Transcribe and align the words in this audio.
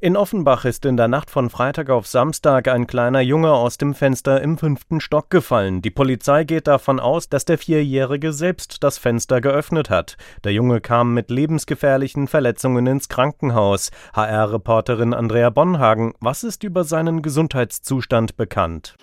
In 0.00 0.16
Offenbach 0.16 0.64
ist 0.64 0.84
in 0.84 0.96
der 0.96 1.08
Nacht 1.08 1.30
von 1.30 1.50
Freitag 1.50 1.90
auf 1.90 2.06
Samstag 2.06 2.68
ein 2.68 2.86
kleiner 2.86 3.20
Junge 3.20 3.52
aus 3.52 3.78
dem 3.78 3.94
Fenster 3.94 4.40
im 4.40 4.58
fünften 4.58 5.00
Stock 5.00 5.30
gefallen. 5.30 5.82
Die 5.82 5.90
Polizei 5.90 6.44
geht 6.44 6.66
davon 6.66 7.00
aus, 7.00 7.28
dass 7.28 7.44
der 7.44 7.58
Vierjährige 7.58 8.32
selbst 8.32 8.82
das 8.82 8.98
Fenster 8.98 9.40
geöffnet 9.40 9.90
hat. 9.90 10.16
Der 10.44 10.52
Junge 10.52 10.80
kam 10.80 11.14
mit 11.14 11.30
lebensgefährlichen 11.30 12.28
Verletzungen 12.28 12.86
ins 12.86 13.08
Krankenhaus. 13.08 13.90
HR-Reporterin 14.14 15.14
Andrea 15.14 15.50
Bonhagen, 15.50 16.14
was 16.20 16.44
ist 16.44 16.64
über 16.64 16.84
seinen 16.84 17.22
Gesundheitszustand 17.22 18.36
bekannt? 18.36 18.96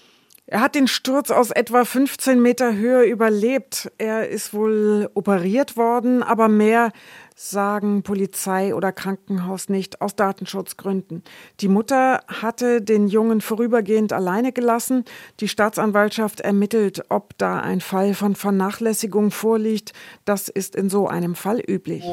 Er 0.52 0.62
hat 0.62 0.74
den 0.74 0.88
Sturz 0.88 1.30
aus 1.30 1.52
etwa 1.52 1.86
15 1.86 2.42
Meter 2.42 2.74
Höhe 2.76 3.04
überlebt. 3.04 3.92
Er 4.00 4.30
ist 4.30 4.52
wohl 4.52 5.08
operiert 5.14 5.78
worden, 5.78 6.24
aber 6.24 6.48
mehr 6.48 6.92
sagen 7.36 8.02
Polizei 8.02 8.74
oder 8.74 8.92
Krankenhaus 8.92 9.70
nicht 9.70 10.02
aus 10.02 10.16
Datenschutzgründen. 10.16 11.24
Die 11.60 11.68
Mutter 11.68 12.22
hatte 12.28 12.82
den 12.82 13.08
Jungen 13.08 13.42
vorübergehend 13.42 14.12
alleine 14.12 14.52
gelassen. 14.52 15.06
Die 15.40 15.48
Staatsanwaltschaft 15.48 16.40
ermittelt, 16.40 17.04
ob 17.10 17.38
da 17.38 17.60
ein 17.60 17.80
Fall 17.80 18.16
von 18.16 18.34
Vernachlässigung 18.34 19.30
vorliegt. 19.30 19.94
Das 20.26 20.50
ist 20.50 20.76
in 20.76 20.90
so 20.90 21.08
einem 21.08 21.36
Fall 21.36 21.60
üblich. 21.60 22.04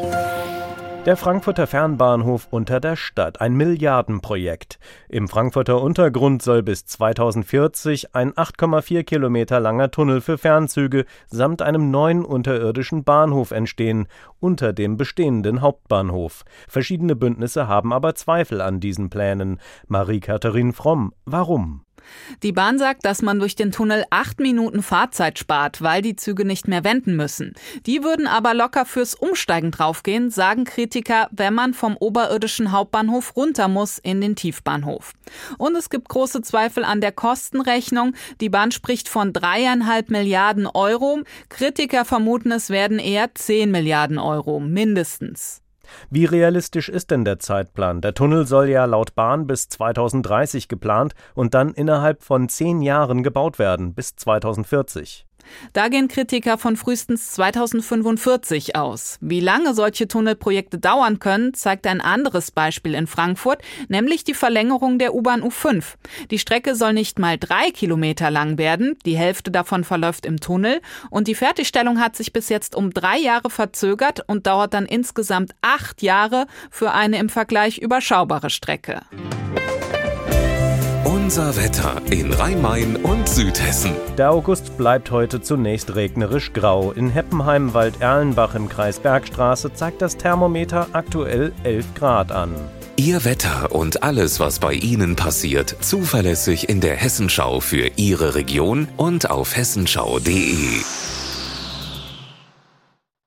Der 1.06 1.16
Frankfurter 1.16 1.68
Fernbahnhof 1.68 2.48
unter 2.50 2.80
der 2.80 2.96
Stadt, 2.96 3.40
ein 3.40 3.54
Milliardenprojekt. 3.54 4.80
Im 5.08 5.28
Frankfurter 5.28 5.80
Untergrund 5.80 6.42
soll 6.42 6.64
bis 6.64 6.84
2040 6.84 8.16
ein 8.16 8.32
8,4 8.32 9.04
Kilometer 9.04 9.60
langer 9.60 9.92
Tunnel 9.92 10.20
für 10.20 10.36
Fernzüge 10.36 11.04
samt 11.28 11.62
einem 11.62 11.92
neuen 11.92 12.24
unterirdischen 12.24 13.04
Bahnhof 13.04 13.52
entstehen, 13.52 14.08
unter 14.40 14.72
dem 14.72 14.96
bestehenden 14.96 15.60
Hauptbahnhof. 15.60 16.42
Verschiedene 16.66 17.14
Bündnisse 17.14 17.68
haben 17.68 17.92
aber 17.92 18.16
Zweifel 18.16 18.60
an 18.60 18.80
diesen 18.80 19.08
Plänen. 19.08 19.60
Marie-Katharin 19.86 20.72
Fromm, 20.72 21.12
warum? 21.24 21.85
Die 22.42 22.52
Bahn 22.52 22.78
sagt, 22.78 23.04
dass 23.04 23.22
man 23.22 23.38
durch 23.38 23.56
den 23.56 23.72
Tunnel 23.72 24.04
acht 24.10 24.40
Minuten 24.40 24.82
Fahrzeit 24.82 25.38
spart, 25.38 25.82
weil 25.82 26.02
die 26.02 26.16
Züge 26.16 26.44
nicht 26.44 26.68
mehr 26.68 26.84
wenden 26.84 27.16
müssen. 27.16 27.54
Die 27.86 28.02
würden 28.02 28.26
aber 28.26 28.54
locker 28.54 28.84
fürs 28.84 29.14
Umsteigen 29.14 29.70
draufgehen, 29.70 30.30
sagen 30.30 30.64
Kritiker, 30.64 31.28
wenn 31.30 31.54
man 31.54 31.74
vom 31.74 31.96
oberirdischen 31.98 32.72
Hauptbahnhof 32.72 33.36
runter 33.36 33.68
muss 33.68 33.98
in 33.98 34.20
den 34.20 34.36
Tiefbahnhof. 34.36 35.12
Und 35.58 35.76
es 35.76 35.90
gibt 35.90 36.08
große 36.08 36.42
Zweifel 36.42 36.84
an 36.84 37.00
der 37.00 37.12
Kostenrechnung. 37.12 38.14
Die 38.40 38.48
Bahn 38.48 38.70
spricht 38.70 39.08
von 39.08 39.32
dreieinhalb 39.32 40.10
Milliarden 40.10 40.66
Euro. 40.66 41.22
Kritiker 41.48 42.04
vermuten, 42.04 42.52
es 42.52 42.70
werden 42.70 42.98
eher 42.98 43.34
zehn 43.34 43.70
Milliarden 43.70 44.18
Euro, 44.18 44.60
mindestens. 44.60 45.62
Wie 46.10 46.24
realistisch 46.24 46.88
ist 46.88 47.10
denn 47.10 47.24
der 47.24 47.38
Zeitplan? 47.38 48.00
Der 48.00 48.14
Tunnel 48.14 48.46
soll 48.46 48.68
ja 48.68 48.84
laut 48.84 49.14
Bahn 49.14 49.46
bis 49.46 49.68
2030 49.68 50.68
geplant 50.68 51.14
und 51.34 51.54
dann 51.54 51.72
innerhalb 51.74 52.22
von 52.22 52.48
zehn 52.48 52.82
Jahren 52.82 53.22
gebaut 53.22 53.58
werden, 53.58 53.94
bis 53.94 54.16
2040. 54.16 55.25
Da 55.72 55.88
gehen 55.88 56.08
Kritiker 56.08 56.58
von 56.58 56.76
frühestens 56.76 57.32
2045 57.32 58.76
aus. 58.76 59.18
Wie 59.20 59.40
lange 59.40 59.74
solche 59.74 60.08
Tunnelprojekte 60.08 60.78
dauern 60.78 61.18
können, 61.18 61.54
zeigt 61.54 61.86
ein 61.86 62.00
anderes 62.00 62.50
Beispiel 62.50 62.94
in 62.94 63.06
Frankfurt, 63.06 63.62
nämlich 63.88 64.24
die 64.24 64.34
Verlängerung 64.34 64.98
der 64.98 65.14
U-Bahn 65.14 65.42
U5. 65.42 65.94
Die 66.30 66.38
Strecke 66.38 66.74
soll 66.74 66.92
nicht 66.92 67.18
mal 67.18 67.38
drei 67.38 67.70
Kilometer 67.70 68.30
lang 68.30 68.58
werden, 68.58 68.96
die 69.04 69.16
Hälfte 69.16 69.50
davon 69.50 69.84
verläuft 69.84 70.26
im 70.26 70.40
Tunnel 70.40 70.80
und 71.10 71.28
die 71.28 71.34
Fertigstellung 71.34 72.00
hat 72.00 72.16
sich 72.16 72.32
bis 72.32 72.48
jetzt 72.48 72.74
um 72.74 72.92
drei 72.92 73.18
Jahre 73.18 73.50
verzögert 73.50 74.20
und 74.26 74.46
dauert 74.46 74.74
dann 74.74 74.86
insgesamt 74.86 75.52
acht 75.62 76.02
Jahre 76.02 76.46
für 76.70 76.92
eine 76.92 77.18
im 77.18 77.28
Vergleich 77.28 77.78
überschaubare 77.78 78.50
Strecke. 78.50 79.00
Unser 81.26 81.56
Wetter 81.56 82.00
in 82.08 82.32
Rhein-Main 82.32 82.94
und 82.94 83.28
Südhessen. 83.28 83.90
Der 84.16 84.30
August 84.30 84.78
bleibt 84.78 85.10
heute 85.10 85.42
zunächst 85.42 85.96
regnerisch 85.96 86.52
grau. 86.52 86.92
In 86.92 87.10
Heppenheim, 87.10 87.74
Wald-Erlenbach 87.74 88.54
im 88.54 88.68
Kreis 88.68 89.00
Bergstraße 89.00 89.74
zeigt 89.74 90.00
das 90.02 90.16
Thermometer 90.16 90.86
aktuell 90.92 91.52
11 91.64 91.94
Grad 91.96 92.30
an. 92.30 92.54
Ihr 92.94 93.24
Wetter 93.24 93.72
und 93.72 94.04
alles, 94.04 94.38
was 94.38 94.60
bei 94.60 94.74
Ihnen 94.74 95.16
passiert, 95.16 95.74
zuverlässig 95.80 96.68
in 96.68 96.80
der 96.80 96.94
Hessenschau 96.94 97.58
für 97.58 97.90
Ihre 97.96 98.36
Region 98.36 98.86
und 98.96 99.28
auf 99.28 99.56
hessenschau.de. 99.56 100.84